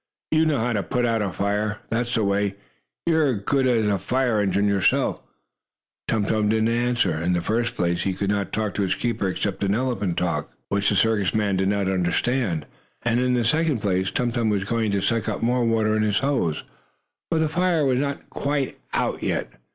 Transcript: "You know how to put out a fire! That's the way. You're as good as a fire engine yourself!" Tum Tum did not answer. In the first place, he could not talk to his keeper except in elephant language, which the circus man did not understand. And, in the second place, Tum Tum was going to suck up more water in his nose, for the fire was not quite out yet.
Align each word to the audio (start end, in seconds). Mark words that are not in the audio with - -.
"You 0.31 0.47
know 0.47 0.57
how 0.57 0.73
to 0.73 0.81
put 0.81 1.05
out 1.05 1.21
a 1.21 1.31
fire! 1.31 1.77
That's 1.91 2.15
the 2.15 2.23
way. 2.23 2.55
You're 3.05 3.35
as 3.35 3.41
good 3.45 3.67
as 3.67 3.87
a 3.87 3.99
fire 3.99 4.39
engine 4.41 4.67
yourself!" 4.67 5.21
Tum 6.07 6.23
Tum 6.23 6.49
did 6.49 6.63
not 6.63 6.71
answer. 6.73 7.15
In 7.21 7.33
the 7.33 7.39
first 7.41 7.75
place, 7.75 8.01
he 8.01 8.15
could 8.15 8.31
not 8.31 8.51
talk 8.51 8.73
to 8.73 8.81
his 8.81 8.95
keeper 8.95 9.27
except 9.27 9.63
in 9.63 9.75
elephant 9.75 10.19
language, 10.19 10.49
which 10.69 10.89
the 10.89 10.95
circus 10.95 11.35
man 11.35 11.55
did 11.55 11.67
not 11.67 11.87
understand. 11.87 12.65
And, 13.03 13.19
in 13.19 13.35
the 13.35 13.45
second 13.45 13.81
place, 13.83 14.09
Tum 14.09 14.31
Tum 14.31 14.49
was 14.49 14.63
going 14.63 14.89
to 14.89 15.01
suck 15.01 15.29
up 15.29 15.43
more 15.43 15.63
water 15.65 15.95
in 15.95 16.01
his 16.01 16.23
nose, 16.23 16.63
for 17.29 17.37
the 17.37 17.47
fire 17.47 17.85
was 17.85 17.99
not 17.99 18.27
quite 18.31 18.79
out 18.95 19.21
yet. 19.21 19.49